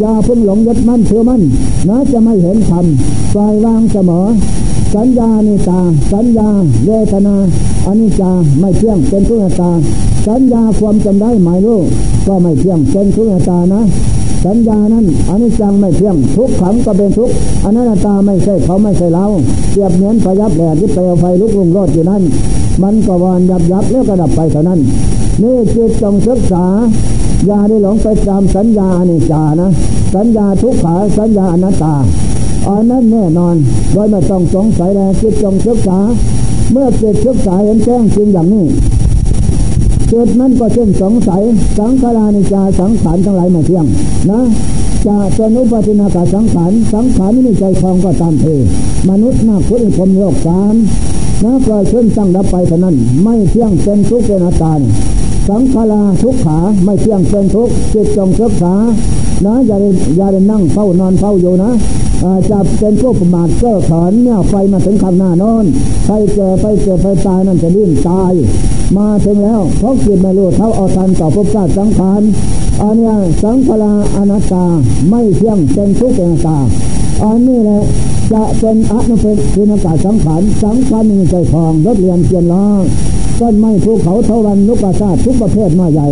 [0.00, 1.42] อย่าเพิ่งหลงยึดมั่นเชื่อมั่น
[1.88, 2.84] นะจะไม่เห็นธรรม
[3.34, 4.26] ปล่อยวางเสมอ
[4.96, 5.80] สัญญานิตา
[6.12, 6.48] สัญญา
[6.86, 7.36] เวทนา
[7.86, 8.30] อนิจจา
[8.60, 9.70] ไม่เที่ยงเป็นทุกข์ตา
[10.26, 11.78] สัญญาความจำได้หมายรู้
[12.26, 13.82] ก็ไม่เที่ยงเป็นทุกข์ตานะ
[14.44, 17.30] สัญญานั้นอนิจจังไม่เที่ยงทุกขังก็เป็นทุก
[17.64, 19.26] อนัตตาไม่ใช่เขาไม่ใช่เรา
[19.70, 22.22] เทียบเหมือนพยับแหลที่เปลวไฟลุกลุ่งรอดอยู่นั้น
[22.82, 24.80] มันก็วานยับยับแล้วก็ดับไปเท่านั้น
[25.42, 26.64] นี่จิตจงศึกษา
[27.46, 29.68] อย่าได้หลงไปตามสัญญาเนจานะ
[30.14, 31.94] สัญญาทุกขาสัญญาอนัตตา
[32.68, 33.56] อันนั้นแน่นอน
[33.92, 35.98] โดยไม่ต้องสงสัยแลจิตจงศึกษา
[36.72, 38.64] เมื่อจิตศึกษาเห็นแจ้งจริงอย่างนี้
[40.08, 41.42] เจิตนั้นก็เช่นสงสัย
[41.78, 43.86] สังขารานิจาสังขารทั้งหลายมาเที่ยง
[44.30, 44.40] นะ
[45.06, 48.44] จะเป็นอุปตินากาสังขารสังขารนี่ใจคลองก็ตามเท
[49.10, 50.74] มนุษย์นาคุณพรมโลกสาม
[51.44, 54.80] นะเกิดขึ้นตั้งรับไปเท่านั้น ไม่เที่ยงเป็นทุกข์เป็นอาการ
[55.48, 58.74] สังขาราทุกขาไม่เที่ยงเป็นทุกข์จิตจงศึกษา
[59.44, 61.70] นะอย่าได้อย่าได้นั่งเฝ้านอนเฝ้าอยู่นะ
[62.50, 65.64] จะเป็นพวกประมาทเก้อขอนเนี่ยไฟมาถึงข้างหน้านอน
[66.04, 68.32] ไฟเจอไฟเจอไฟตายนั่นจะลื่นตาย
[68.96, 72.22] มาถึงแล้วเพราะจิตไม่รู้เท่าเอาทันต่อภพชาติสังขาร
[72.82, 74.64] อันนี้สังขาราอนัตตา
[75.08, 76.58] ไม่เที่ยงเป็นทุกข์เป็นตา
[77.22, 77.82] อันนี้แหละ
[78.32, 82.66] จะเป็นอนุเป็นคือนากาสังขารสังขารมีใจทองรถเรียนเพียนล้อ
[83.40, 86.08] ต้นไม้ภูเขาเทวันลุกอาซาทุกประเภทมาใหญ่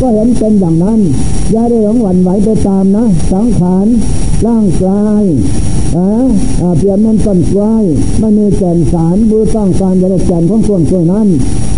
[0.00, 1.00] ก็เห็นเป็นอย่างนั้น
[1.52, 3.86] อย่าได้หลงหวั่นไหวไปตามนะ สังขาร
[4.46, 5.24] ร่างกาย
[5.96, 6.06] อ่
[6.78, 7.84] เปลี่ยนมันต้นกล้วย
[8.18, 11.28] ไม่มีแก่นสารบูต้องการจะได้แก่นของส่วนส่วนนั้น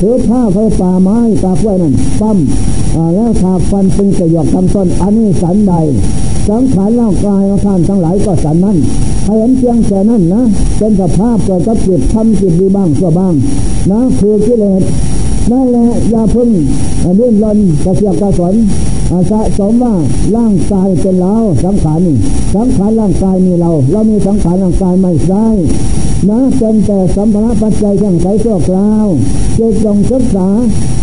[0.00, 2.38] ถือผ้าไฟป่าไม้ตากล้วยนั่นปั้ม
[3.14, 5.74] แล้วถากฟันเป็นกระยอกทำต้นอันนี้สันใด
[6.48, 8.76] สังขารร่างกายของท่านทั้งหลายก็สันนั้น
[9.24, 10.42] ให้เห็นเพียงแค่นั้นนะ
[10.78, 13.34] เป็นสภาพเกิดกับจิตทำจิตดีบ้างชั่วบ้าง
[13.90, 14.82] นะคือกิเลส
[15.52, 16.50] นั่นแหละอย่าพึ่ง
[17.18, 18.54] ดิ้นรนกระเสียกกระสน
[19.30, 19.94] สะสมว่า
[20.36, 22.16] ร่างกายเป็นเราสังขารนี่
[22.54, 25.48] สังขารร่างกายมีเรา เรามีสังขารร่างกายไม่ได้
[26.30, 29.06] นะเป็นแต่สัมภาระปัจจัยทั้งใจชั่วคราว
[29.58, 30.48] จิตลงศึกษา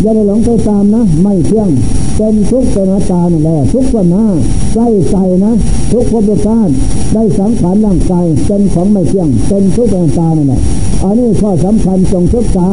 [0.01, 1.69] อย่าได้หลงไปตามนะ ไม่เที่ยง
[2.17, 4.25] เป็นทุกข์เป็นอาการนั่นแหละทุกข์วันา
[4.73, 5.51] ใกล้ใจนะ
[5.91, 6.73] ทุกข์ภพชาติ
[7.13, 10.61] ได้สังขารร่างกายเป็นของไม่เที่ยง เป็นทุกข์เป็นอาการนั่นแหละ
[11.03, 12.67] อันนี้ข้อสำคัญจงศึกษา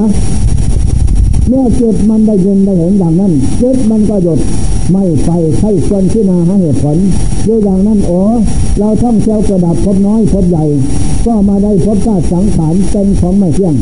[1.49, 4.39] เมื่อจิตมันได้ยินได้เห็นอย่างนั้นจิตมันก็หยุด
[4.93, 6.97] ไม่ไปใช้ควรที่นาหาเหตุผล
[7.47, 8.21] ด้วยอย่างนั้นโอ้
[8.79, 10.65] เราท่องเที่ยวกระดับพบน้อยพบใหญ่
[11.27, 13.75] ก็มาได้พบกาสังขารเป็นของไม่เที่ยง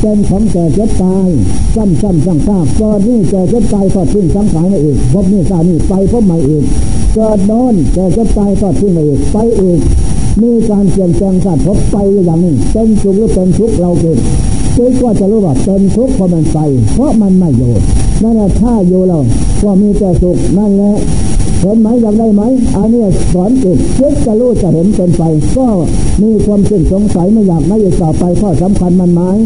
[0.00, 1.28] เป็นของแก่เจ็บตาย
[1.74, 6.64] ซ้ำซ้ำซ้ำซ้ำเกิดนี่แก่เจ็บตายก็ทิ้งสังขารมาอีกพบนี่ซานี่ไปพบใหม่อีก
[7.14, 9.80] เกิดโดนแก่เจ็บตายก็ทิ้งมาอีกไปอีก
[10.42, 14.18] มีการเปลี่ยนแปลงสัตว์พบไปอย่างนี้เป็นสุขหรือเป็นทุกข์เราเกิด
[14.78, 16.58] จึงก็จะรู้ว่าเป็นทุกข์เพราะมันไป
[16.94, 17.72] เพราะมันไม่อยู่
[18.22, 19.18] นั่นแหละถ้าอยู่เรา
[19.62, 20.94] ก็มีแต่สุขนั่นแหละ
[21.60, 22.42] เห็นไหมอยากได้ไหม
[22.76, 25.22] อันนี้สอนจิตคิดจะรู้จะเห็นเป็นไป
[25.56, 25.66] ก็
[26.22, 29.36] มีความสิ้นสงสัยไม่อยากไม่อยากต่อไปข้อสำคัญมันหมาย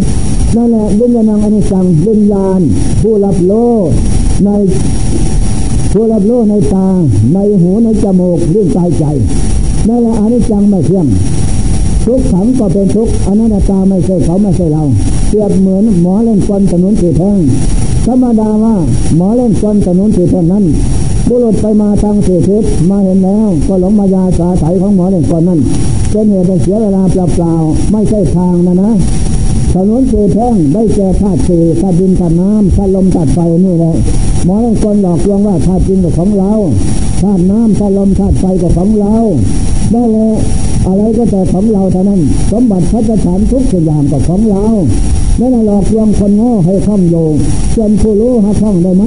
[0.56, 2.60] นั่นแหละวิญญาณอันนี้สั่งวิญญาณ
[3.02, 3.52] ผู้รับโล
[4.44, 4.48] ใน
[5.92, 6.88] ผู้รับโลในตา
[7.34, 9.04] ในหูในจมูกเรื่องกายใจ
[9.88, 11.06] นั่นแหละอนิจจังไม่เที่ยง
[12.06, 14.84] ทุกขังก็เป็นทุกอนัตตาไม่ใช่เขาไม่ใช่เรา
[15.28, 17.38] เปรียบเหมือนหมอเล่นกลถนนสีแท่ง
[18.06, 18.74] ธรรมดาว่า
[19.16, 20.64] หมอเล่นกลถนนสีแท่งนั้น
[21.28, 25.60] บุรุษไปมาทางสีทิศมาเห็นแล้ว ก็หลงมายาสาไถของหมอเล่นกลนั้น
[26.10, 28.92] เป็นเหตุให้เสียเวลาเปล่าๆไม่ใช่ทางนะนะ
[29.74, 33.94] ถนนสีแท่งได้แก่ธาตุสี่ธาตุดินธาตุน้ำธาตุลมธาตุไฟนี่แหละ
[34.44, 36.52] หมอเล่นกลหลอกลวงว่าธาตุดินกับของเรา
[37.22, 39.14] ธาตุน้ำธาตุลมธาตุไฟกับของเรา
[39.92, 40.36] ได้แล้ว
[40.86, 42.20] อะไรก็แต่ของเราเท่านั้น
[42.52, 44.64] สมบัติพระสถานทุกสิ่งอย่างก็ของเรา
[45.38, 47.34] ไม่ได้หลอกลวงคนโง่ให้ข้องโยง
[47.76, 49.04] จนผู้รู้หาข้องได้ไหม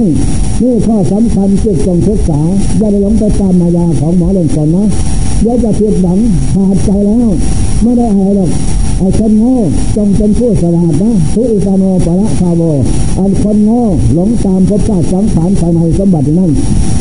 [0.62, 2.40] นี่ข้อสำคัญจิตจงศึกษา
[2.78, 4.84] อย่าได้หลงไปตามมายาของหมอเล่นก่อนนะ
[5.42, 6.18] เดี๋ยวจะผิดหวัง
[6.52, 7.28] ขาดใจแล้ว
[7.82, 8.50] ไม่ได้อะไรหรอก
[8.98, 9.56] ไอ้คนโง่
[9.96, 12.62] จงเป็นผู้สลาดนะทุอิสาโนปะละคาโว
[13.18, 13.82] อันคนโง่
[14.14, 16.50] หลงตามพชาติสังขารภายในสมบัตินั้น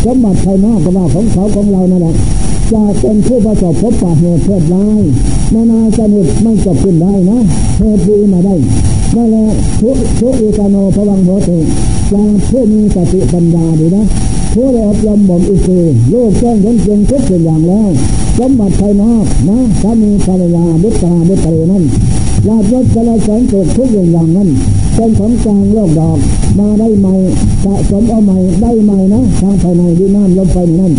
[0.06, 2.14] สมบัติภายนอกก็ว่าของเขาของเรานั่นแหละ
[2.73, 5.01] จะเป็นผู้ประสบพบปะเหตุเพศร้าย
[5.54, 7.39] นานาสนิทไม่จบขึ้นได้นะ
[7.78, 8.56] เหตุดีมาได้
[9.15, 9.45] นั่นแหละ
[9.80, 11.58] ทุทุอิสาโนพวังโหติ
[12.12, 14.04] จะผู้มีสติปัญญาดีนะ
[14.54, 17.89] ผู้ได้อบรมบ่มอิสีโลกแจ้งเห็นจริงทุกสิ่งอย่างแล้ว
[18.38, 21.84] สมบัติภายนอกนะสามีภรรยาบุตรบุตรีนั่น
[22.47, 24.49] ลาบยศกระแสงเกิดทุกอย่างอย่างนั้น
[24.95, 26.19] เป็นของกลางโลกดอก
[26.60, 27.13] มาได้ใหม่
[27.63, 30.93] สะสมเอาใหม่ได้ใหม่นะทางภายในดินน้ำลมไฟนั่น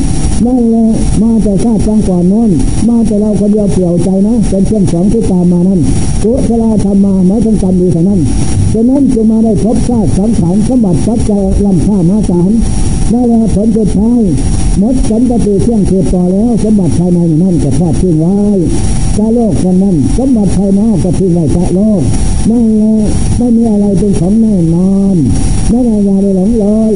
[0.44, 0.86] นั่นแหละ
[1.22, 2.50] มาแต่ชาติจังก่อนน้น
[2.88, 5.80] มาแต่เราคนเดียวเปลี่ยวใจนะเป็นเพื่อนสองที่ตามมานั้น
[6.22, 8.20] กุศลธรรมาหมายถึงกรรมดีเท่านั้น
[8.72, 12.50] ฉะนั้นจึงมาได้พบชาติสังขารสมบัติปัจจัยลำค่ามาสาร
[13.10, 14.20] ได้แล้วผลสุดท้าย
[14.82, 18.36] มดสันติเที่ยงเกิดต่อแล้วสมบัติภายในนั่นก็ทอดทิ้งไว้
[19.18, 22.02] กาโลกคนนั้นสมบัติภายนอกก็ทิ้งไว้กะโลก
[22.50, 22.94] นั่นแหละ
[23.38, 25.16] ไม่มีอะไรเป็นของแน่นอน
[25.70, 26.92] ไม่ได้ยาได้หลงเลย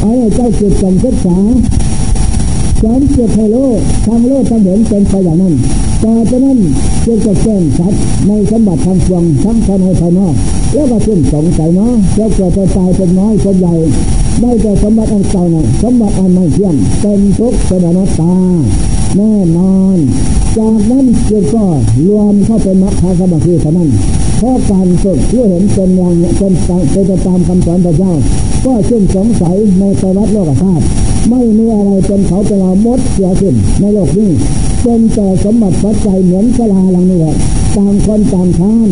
[0.00, 1.38] เอาเจ้าจิตจงศึกษา
[2.82, 5.54] สอนเกิดให้โลกทางโลกทางเห็นเป็นไปอย่างนั้น
[6.02, 6.58] ต่จากนั้น
[7.04, 7.92] จึงจะแจ้งชัด
[8.26, 10.34] ในสมบัติทางฟวงทั้งภายในภายนอก
[10.72, 13.74] แล้วก็สิ้นสงสัยเนาะจะเกิดจะตายเป็นน้อยเป็นใหญ่
[14.40, 18.34] ได้แต่สมบัติอันเก่าน่ะสมบัติอันไม่เที่ยงเป็นทุกข์เป็นอนัตตา
[19.16, 19.98] แน่นอน
[20.58, 21.64] จากนั้นจึงก็
[22.08, 23.88] รวมเข้าเป็นมรรคสมาธิเท่านั้น
[24.38, 26.52] เพราะการฝึกเพื่อเห็นเป็นอย่างเป็น
[26.92, 28.12] เป็นตามคำสอนพระเจ้า
[28.64, 30.84] ก็สิ้นสงสัยในไตรวัฏโลกธาตุ
[31.28, 34.30] ไม่มีอะไรเป็นเขาเป็นเรามดเสียสิ้นในโลกนี้
[34.82, 37.34] เป็นแต่สมบัติปัจจัยเหมือนสลาลังนี้แหละ
[37.76, 38.88] ต่างคนต่างทาน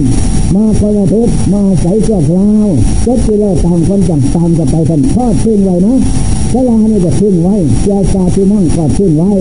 [0.55, 2.69] มาคนละทุกมาใส่เสื้อคราว
[3.07, 5.95] ก็คือเราต่างคนต่างตามกันไปทันทอดทิ้งไว้นะ
[6.53, 9.33] สลานี่จะทิ้งไว้เจ้าชาที่นั่งก็ทิ้งไว้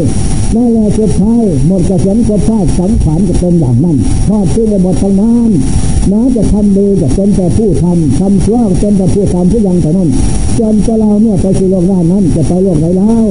[0.56, 3.97] นั่นแหละสุดท้ายหมดกระสันกระพาดสังขารจะเป็นอย่างนั้น
[4.28, 5.52] ทอดทิ้งไปหมดทั้งนั้น
[6.12, 10.10] น้าจะทำดีจะเป็นแต่ผู้ทำทำชั่วเป็นแต่ผู้ทำผู้ยังแต่นั้น
[10.60, 13.26] จนจะเราเนี่ยไปสู่โลกหน้านั้นจะไปโลกไหนแล้ว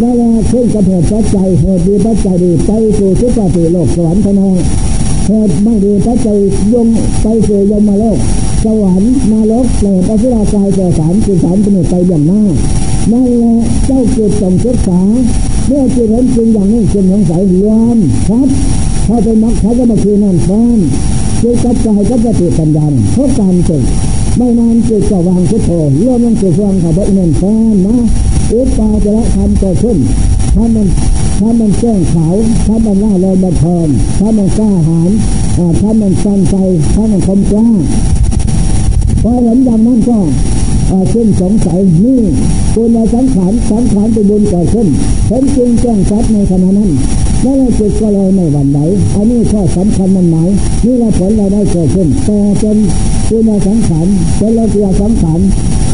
[0.00, 4.40] นั่นแหละขึ้นกับเหตุปัจจัยเหตุดีปัจจัยดีไปสู่สุคติโลกสวรรค์พน
[5.26, 6.36] เหตุไม่ดีปัจจัย
[6.72, 6.88] ยง
[7.22, 8.18] ไปสู่ยมโลก
[8.64, 12.42] สวรรค์นรกเปรตอสุรกายเจสารคือสารเป็นไปอย่างหน้า
[13.12, 13.54] นั่นแหละ
[13.86, 15.00] เจ้าเกิดจงศึกษา
[15.66, 17.96] เมื่อจิตเห็นจริงอย่างนี้จึงสงสัยรวม
[18.28, 18.48] ครับ
[19.06, 20.78] ถ้าเป็นมรรคเขาจะมาคือนั่นฟ้อน
[21.46, 23.84] จิตกับใจก็จะติดปัญญาเพราะการฝึก
[24.36, 27.96] ไม่นานจิตก็วางพุทโธเรื่อลงสู่ฟังขาบเงินฟ้อนนะ
[28.52, 29.98] อุปาจะละทำต่อขึ้น
[30.54, 30.86] ถ้ามัน
[31.40, 32.34] ถ้ามันแจ้งขาว
[32.66, 35.10] ถ้ามันล่าลอยบันเทิงถ้ามันกล้าหาญ
[35.80, 36.56] ถ้ามันสั้นใจ
[36.94, 37.68] ถ้ามันคมกล้า
[39.22, 40.18] พอเห็นอย่างนั้นก็
[41.12, 42.20] ขึ้นสงสัยนี่
[42.74, 44.88] คุณในสังขารสังขารเป็นบุญก่อขึ้น
[45.28, 46.90] เห็นจริงแจ้งชัดในขณะนั้น
[47.44, 48.78] นั่นแหละจิตก็เลยไม่หวั่นไหว
[49.14, 50.48] อันนี้ข้อสำคัญมันหมาย
[50.84, 52.76] นี่เราผลเราได้เกิดขึ้นแต่เป็น
[53.28, 54.06] คุณในสังขาร
[54.38, 55.40] เป็นโลกียสังขาร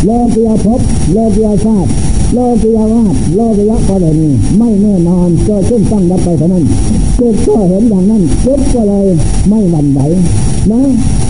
[0.04, 0.80] โลกียภพ
[1.12, 1.90] โลกียชาติ
[2.34, 6.64] โลกียวาสโลกียะก็เลยนี่ไม่แน่นอนเกิดขึ้นตั้งรับไปเท่านั้น
[7.18, 9.06] จิตก็เห็นอย่างนั้นจิตก็เลย
[9.48, 10.00] ไม่หวั่นไหว
[10.72, 10.80] นะ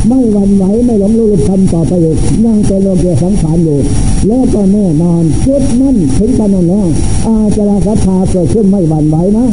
[0.09, 3.79] ไม่หวั่นไหวไม่หลงรู้คำต่อไปอีกยังเป็นโลกียสังขารอยู่
[4.27, 6.89] แล้วก็แน่นอนจิตนั่นถึงปานนั้นแล้ว
[7.27, 9.47] อาจาราศรัทธาเกิดขึ้นไม่หวั่นไหวนะ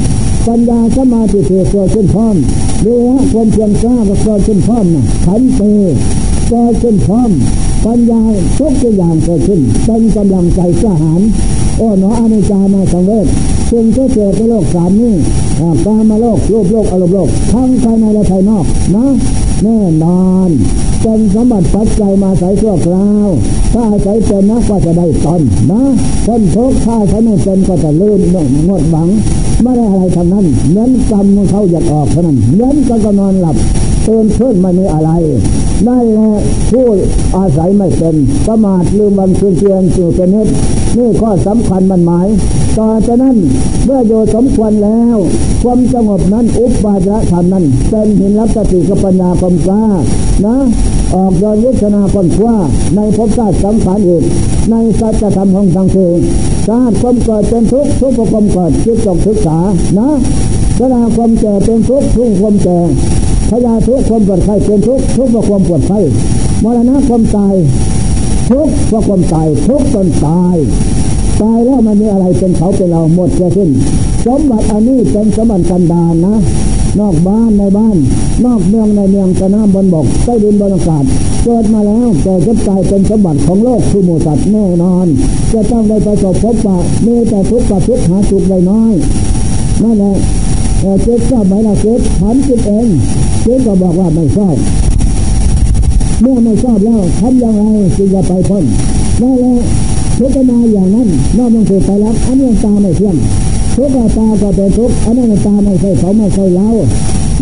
[0.47, 2.36] ปัญญาสมาธิเกิดขึ้นพร้อม
[2.83, 5.62] เรื่องความเพียรกล้าก็เกิดขึ้นพร้อมนะขันเต
[6.51, 7.31] ก็ขึ้นพร้อม
[7.86, 8.21] ปัญญา
[8.60, 11.21] ทุกอย่างเกิดขึ้นเป็นกำลังใจสหาร
[11.77, 13.27] โอ้หนออนิจจามาสังเวช
[13.69, 15.13] ซึ่งก็เกิดในโลกสามนี้
[15.86, 19.05] กามาโลกรูปโลกอารมณ์โลกทั้งภายในและภายนอกนะ
[19.63, 20.49] แน่นอน
[21.01, 23.27] เป็นสมบัติปัจจัยมาใส่ชั่วคราว
[23.73, 25.81] ถ้าใส่เป็นนะก็จะได้ตนนะ
[26.25, 28.19] คนทุกข์ถ้าใช้ไม่เป็นก็จะลืม
[28.67, 29.10] หงดหวัง
[29.63, 33.56] ไม่ได้อะไรทำนั้นเน้นกรรมเขาอยากออกเท่านั้นเน้นก็ก็นอนหลับ
[34.08, 35.12] ตื่นขึ้นไม่มีอะไร
[35.86, 36.30] ได้แหละ
[36.72, 36.88] ผู้
[37.38, 38.15] อาศัยไม่เป็น
[38.48, 40.48] ประมาทลืมวันคืนเพียงสู่เป็นนิด
[40.98, 42.28] นี่ข้อสำคัญมันหมาย
[42.78, 43.38] ต่อจากนั้น
[43.86, 45.17] เมื่อโยสมควรแล้ว
[45.63, 49.84] ความสงบนั้นอุปบาทธรรมนั้น เป็นหินรับสติกับปัญญาความกล้า
[50.46, 50.58] นะ
[51.15, 52.58] ออกยอนวุฒนาคนว่า
[52.96, 54.24] ในภพชาติสังขารอื่น
[54.72, 55.98] ในสัจธรรมของทางเท
[56.67, 59.58] ชาติความเกิดเป็นทุกข์ทุกข์ความเกิดคิดจงศึกษา
[60.00, 60.10] นะ
[60.78, 62.80] เวลาความแก่เป็นทุกข์ทุกข์ความแก่
[63.50, 66.00] พยาทุกข์ความปวดไข้เป็นทุกข์ทุกข์เพระความปวดไข้
[66.63, 67.56] มรณะความตาย
[68.50, 70.56] ทุกข์เพราะความตายทุกข์จนตาย
[71.41, 73.70] ตายแล้วมันมีอะไรเป็นเขาเป็นเราหมดจะสิ้น
[74.26, 76.36] สมบัติอันนี้เป็นสมบัติกันดานนะ
[76.99, 77.97] นอกบ้านในบ้าน
[78.45, 81.03] นอกเมืองในเมืองกระน้ำบนบกใต้ดินบนอากาศ
[81.43, 85.07] เกิดมาแล้วแต่จะตายเป็นสมบัติของโลกทุโมตัดแน่นอน
[85.53, 88.93] จะต้องได้ประสบพบปะมีแต่ทุกข์กับทุกข์หาสุขได้น้อย
[89.83, 90.15] นั่นแหละ
[91.03, 92.88] เจ็บชอบไหมล่ะเจ็บถามจิตเอง
[93.43, 94.55] เจ็บก็บอกว่าไม่ชอบ
[96.21, 97.63] เมื่อไม่ชอบแล้วทำอย่างไร
[97.97, 98.63] จึงจะไปพ้น
[99.21, 99.55] นั่นแหละ
[100.17, 101.07] ทุกข์มาอย่างนั้น
[101.38, 103.15] นอกมันคือไปแล้วอันนี้ตาไม่เที่ยง
[103.80, 106.70] ทุกตาก็เป็นทุกอันนั้นตาไม่ใช่เขาไม่ใช่เรา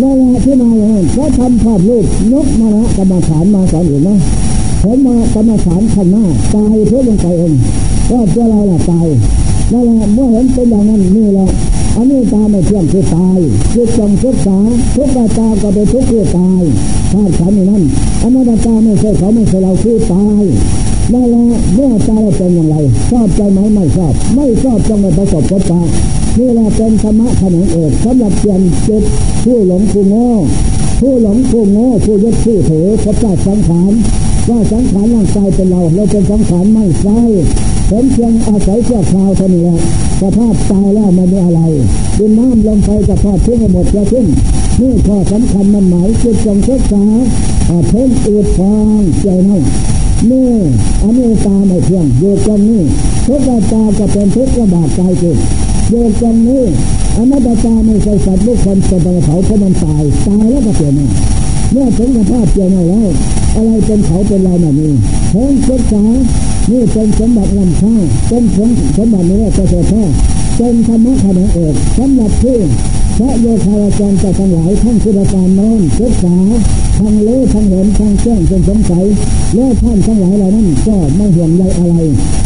[0.01, 4.15] นั่นแหละที่มาอย่างนั้นเขาทำภาพรูปนกมาละกรรมฐานมาสอนอยู่นะ
[4.83, 7.53] ผมมากรรมฐานข้างหน้าตายเพื่อลงไปเอง
[8.09, 9.07] ก็เจ้าเราละตาย
[9.71, 11.49] นั่นแหละเมื่อเห็นเป็นอย่างนั้นนี่แหละ
[11.95, 13.37] อันนี้ตาไม่เที่ยงคือตาย
[13.73, 14.57] จิตจงศึกษา
[14.95, 16.61] ทุกตาก็เป็นทุกข์คือตาย
[17.11, 17.83] ธาตุขันธ์นั้น
[18.21, 20.43] อันนั้นตาไม่ใช่เขาไม่ใช่เราคือตาย
[21.13, 22.75] นั่นแหละเมื่อตาเราเป็นอย่างไร
[23.09, 25.81] ชอบใจไหมไม่ชอบ ไม่ชอบจงไปประสบพบตา
[26.39, 29.03] นี่แหละเป็นธรรมะขนงเอกสำหรับเปลี่ยนจิต
[29.43, 30.29] ผู้หลงผู้โง่
[30.99, 33.91] ผู้หลงผู้โง่ผู้ยึดผู้ถือพระเจ้าสังขาร
[34.49, 37.19] ว่าสังขารร่างกายเป็นเราเราเป็นสังขารไม่ใช่
[37.87, 39.79] เป็นเพียงอาศัยเสื้อคราวเท่านี้แหละ
[40.21, 41.61] สภาพตายแล้วมันไม่อะไร
[42.17, 44.25] ดินน้ำลมไฟจะทอดทิ้งหมดจะทิ้ง
[44.79, 47.05] นี่ข้อสำคัญมันหมายจิตจงศึกษา
[47.89, 49.61] เพิ่มอืดฟางใจนั่น
[50.29, 50.51] นี่
[51.01, 52.83] อันนี้ตาไม่เที่ยงอยู่กันนี่
[53.25, 53.39] ทุก
[53.71, 55.37] ตาจะเป็นทุกข์ระบาดใจจิต
[55.89, 56.63] โยู่กันนี้
[57.15, 60.93] อนัตตาไม่ใช่สัตว์ลูกคนเป็นตัวเขาเพราะมันตายตายแล้วก็เปลี่ยน
[61.71, 63.07] เมื่อถึงสภาพเปลี่ยนแล้ว
[63.55, 64.93] อะไรเป็นเขาเป็นเราแบบนี้
[65.31, 66.03] เพิ่มศึกษา
[66.71, 67.93] นี่เป็นสมบัติลำค่า
[68.27, 70.03] เป็นสมสมบัตินี้จะเสียแท้
[70.57, 72.57] เป็นธรรมะขนงเอกสำหรับที่
[73.17, 76.35] พระโยคาวจารย์จะทั้งหลายทั้งคุณาจารย์น้นศึกษา
[76.97, 79.05] ทั้งเล่ทั้งเห็นทั้งแจ้งจนสงสัย
[79.55, 81.95] และท่านทั้งหลายเหล่านั้นก็ไม่ห่วงใยอะไร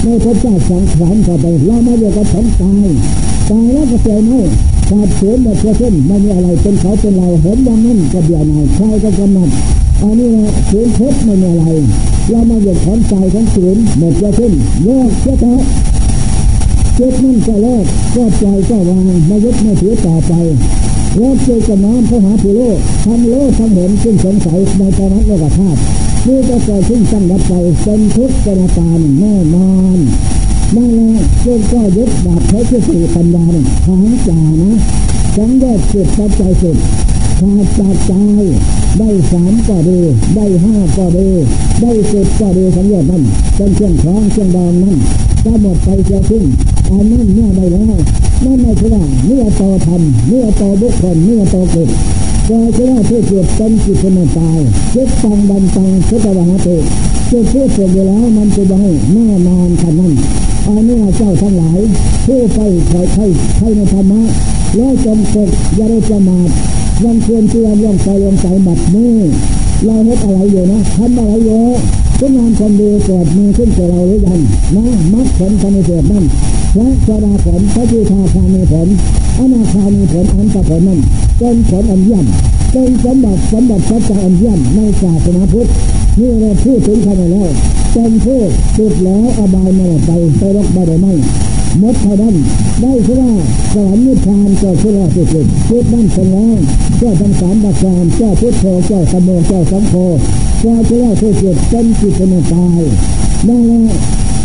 [0.03, 2.87] ไม่พบเจ้าสังขารต่อไปเราไม่เรียกว่าฉันตาย
[3.49, 4.41] ตายแล้วก็เสียไม่
[4.89, 9.49] ขาดเสียหมดเสียสิ้นไม่มีอะไรเป็นเขาเป็นเราเห็นอย่างนั้นก็เบียนายใครก็กำนัด
[10.01, 11.65] อันนี้นะเสียงเพชรไม่มีอะไร
[12.29, 14.53] เรามาเหยียดของใจของศีลหมดจะสิ้น
[14.83, 15.61] โลกเสียเถอะ
[17.01, 17.85] จิตนั่นก็เลิก
[18.15, 20.33] ก็ใจก็วางไม่ยึดไม่ถือต่อไป
[21.17, 25.79] แล้วเจอกับน้ำพระหาผู้โลกทำโลกทำเห็นซึ่งสงสัยในตอนนั้นโลกธาตุ
[26.27, 29.97] นี่ก็เกิดขึ้นตั้งรับใจเป็นทุกข์เป็นอาการแน่นอน
[30.75, 34.71] นั่นแหละเจ้าก็ยึดบาปใช้ที่สี่ปัญญาเนี่ยทางจ่านะ
[35.35, 36.77] สังแยกจิตปัจจัยจิต
[37.39, 38.13] ขาดจากใจ
[38.99, 39.99] ได้สามก็ดี
[40.35, 41.29] ได้ห้าก็ดี
[41.81, 43.23] ได้สิบก็ดีสังเกตนั่น
[43.55, 44.97] เป็นเครื่องคล้องเครื่องดองนั่น
[45.45, 46.45] ก็หมดไปเสียขึ้น
[46.91, 51.89] อันนั้นเนี่ยได้แล้วนั่นไม่ใช่ว่าเนื้อต่อธรรมเนื้อต่อบุคคลเนื้อต่อกิจ
[52.47, 54.59] แต่จะว่าที่เกิดเป็นจิตเป็นตาย
[54.93, 56.77] จิตตังบันตังสุตวังติ
[57.29, 60.13] จิตที่เกิดอยู่แล้วมันจะได้แน่นอนขนาดนั้น
[60.65, 61.79] อันนี้เจ้าทั้งหลาย
[62.25, 63.21] ผู้ไปใครใคร
[63.57, 64.21] ใครในธรรมะ
[64.75, 66.49] แล้วจงฝึกอย่าได้ประมาท
[67.03, 69.15] ยังควรเตือนยังใจยังใจบัดนี้
[69.85, 71.61] เราเฮ็ดอะไรอยู่นะทำอะไรอยู่
[72.19, 74.39] ทุกงานความดีเกิดมีขึ้นกับเราหรือยัง
[74.75, 76.25] นะมักผลภายในเกิดนั่น
[76.73, 78.87] พระสดาผลพระยุทาคามีผล
[79.37, 80.99] อนาคามีผลอันตะผลนั่น
[81.37, 82.25] เป็นผลอันเยี่ยม
[82.71, 85.67] เป็นสมบัติสมบัติพระเจ้าอันเยี่ยมในศาสนาพุทธ
[86.19, 87.49] นี่เราพูดถึงขนาดแล้ว
[87.93, 88.39] เป็นผู้
[88.77, 91.07] ติดแล้วอบายมาไปไปรกไปได้ไหม
[91.81, 92.35] มดเท่านั้น
[92.81, 93.31] ได้ชื่อว่า
[93.73, 96.57] สวรรค์นิพพานก็ชื่อว่าสุดสุดพุทธนั่นเป็นแล้ว
[96.97, 99.95] เจ้าทำสารบักการเจ้าพุทธโธเจ้าสมโภเจ้าสังโฆ
[100.61, 102.81] เจ้าชื่อว่าสุดสุดเป็นจิตเป็นกาย
[103.47, 103.83] นั่นแหละ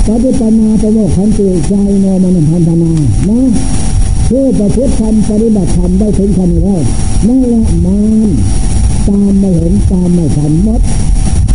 [0.07, 2.93] ปฏิปนาประโมกขันติใจโนมันพันธนา
[3.29, 3.41] นะ
[4.29, 6.81] ผู้ประพฤติธรรมปฏิบัติธรรมได้ถึงขนาดแล้ว
[7.29, 8.29] นั่นแหละมาน
[9.09, 10.81] ตามไม่เห็นตามไม่ทันมด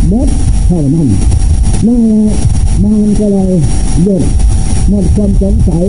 [0.08, 0.28] เด็ด
[0.66, 1.08] เท่านั้น
[1.86, 2.26] นั่นแหละ
[2.84, 3.52] มันก็เลย
[4.02, 4.22] หยุด
[4.88, 5.84] หมดความสงสัย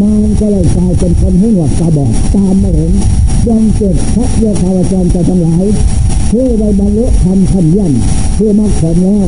[0.00, 2.92] มันก็เลยกลายเป็นคนหูหนวกตาบอดตามไม่เห็น
[3.48, 5.64] ยังเกิดพระโยคาวจรจะทั้งหลาย
[6.30, 7.92] ผู้ได้บรรลุธรรมขันยัน
[8.36, 9.26] ผู้มาขอนแล้ว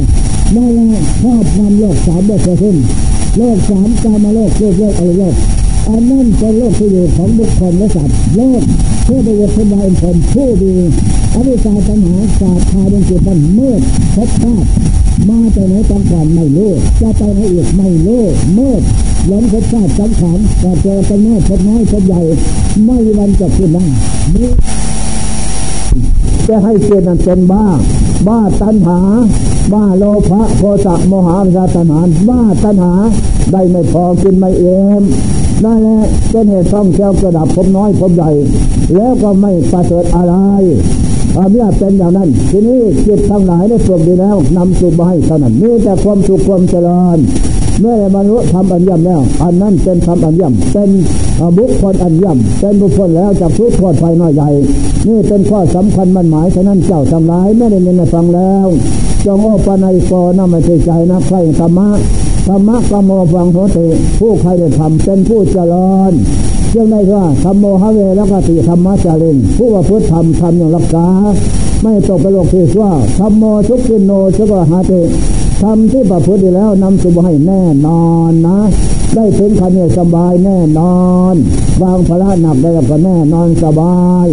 [0.57, 2.77] นั่นแหละครอบนำโลกสามโลกขึ้น
[3.39, 5.35] โลกสามกามาโลกโลกโลกอะไรโลก
[5.89, 8.63] อันนั้นเป็นโลกที่อยู่ของบุคคลและสัตว์โลก
[9.07, 10.75] ผู้ได้ยกขึ้นมาเป็นคนผู้ดี
[11.35, 13.81] อวิชาปัญหาศาสตร์พาดวงจิตมันมืด
[14.15, 14.69] พบชาติ
[15.29, 18.23] มาแต่ไหนตอนก่อนไม่รู้จะไปไหนอีกไม่รู้
[18.59, 18.83] มืด
[19.29, 22.21] หลงพบชาติสังขารแต่เจอเป็นน้อยพบน้อยพบใหญ่
[22.85, 23.85] ไม่วันจะขึ้นได้
[24.35, 24.51] นี่
[26.49, 27.65] จะให้เกิดนั้นเป็นบ้า
[28.27, 28.99] บ้าตัณหา
[29.73, 32.93] บ้าโลภะโทสะโมหะราตัณหาบ้าตัณหา
[33.53, 34.65] ได้ไม่พอกินไม่เอ
[35.01, 35.03] ม
[35.65, 36.01] นั่นแหละ
[36.31, 38.31] เป็นเหตุต้องเจ้ากระดับผมน้อยผมใหญ่
[38.95, 40.35] แล้วก็ไม่ประเสริฐอะไร
[41.35, 47.19] ความยากเป็นอย่างนั้น ทีนี้จิตทั้งหลายได้ฝึกดีแล้วนำสุขมาให้เท่านั้นมีแต่ความสุขความเจริญ
[47.81, 50.91] เมื่อได้บรรลุธรรมอันย่ำแล้ว อันนั้นเป็นธรรมอันย่ำเป็น
[51.59, 54.49] บุคคลอันย่ำเป็นบุคคลแล้วจากทุกข์ทษภัยน้อยใหญ่
[55.07, 58.67] นี่เป็นข้อสำคัญมันหมายฉะนั้นเจ้าทั้งหลายไม่ได้ยินฟังแล้ว
[59.25, 61.89] จงโอปนัยโกนำมาใจนะใครธรรมะ
[62.47, 63.87] ธรรมะกรรมโมฟังโหติ
[64.19, 66.13] ผู้ใครได้ทำเป็นผู้เจริญ
[66.71, 71.07] เรื่องได้ว่าธรรมโมหะเวแล้วก็ติธรรมะจารินผู้ว่าพุทธธรรมทำอย่างรักษา
[71.83, 75.01] ไม่ตกไปโลกที่ว่าธรรมโมทุกขินโนชกหาติ
[75.63, 78.59] ทำที่ประพฤติแล้วนำสุบให้แน่นอนนะ
[79.15, 80.97] ได้ถึงคันเนี่ยสบายแน่นอ
[81.33, 81.35] น
[81.83, 84.29] วางภาระหนักได้ก็แน่นอนสบาย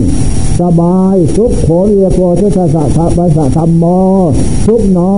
[0.62, 3.86] สบายสุขโขเรียโกทุสสะทะปัสสะธรรมโม
[4.66, 5.12] สุขหนอ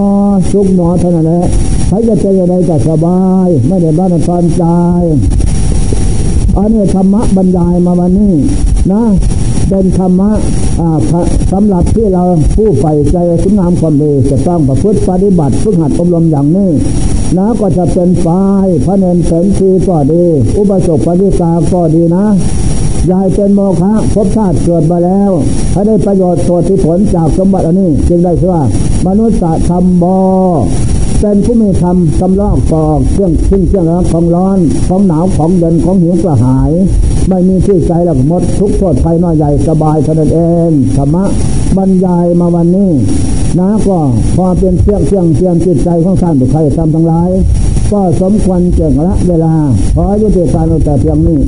[0.52, 1.46] สุขหนอเท่านั้นแหละ
[1.88, 4.64] ใครจะเจออะไรก็สบาย ไม่ได้บ้านตอนใจ
[6.58, 8.34] อันนี้ธรรมะบรรยายมาวันนี้
[8.92, 9.02] นะ
[9.70, 10.32] เป็นธรรมะ
[11.52, 12.24] สำหรับที่เรา
[12.56, 16.70] ผู้ใฝ่ใจคุณงามความดีจะต้องประพฤติปฏิบัติฝึกหัดอบรมอย่างนี้
[17.38, 20.24] นะก็จะเป็นฝ่ายพระเนนเป็นทีก็ดี
[20.58, 22.26] อุปสมปฏิกาก็ดีนะ
[23.12, 25.32] ยายเป็นโมฆะพบชาติเกิดมาแล้ว
[25.74, 28.64] ถ้าได้ประโยชน์ตัวที่ผลจากสมบัติอันนี้ จึงได้ชื่อว่า
[29.08, 30.18] มนุษย์ธรรมบอ
[31.24, 36.72] เป็นผู้มีธรรมสำลอกปอกเครื่องขึ้นเครื่องร้อนของร้อนของหนาวของเย็นของหิวกระหาย
[37.30, 41.24] ไม่มีที่ใจหลักมดทุกโทษภัยน้อยใหญ่สบายเท่านั้นเองธรรมะ
[41.78, 42.92] บรรยายมาวันนี้
[43.60, 43.98] นะก็
[44.36, 47.30] พอเป็นเครื่องเครื่องเตรียมจิตใจของท่านผู้ใครทำทั้งหลาย
[47.92, 49.54] ก็สมควรเจริญละเวลา
[49.96, 51.40] ขอยุติการแต่เพียงนี้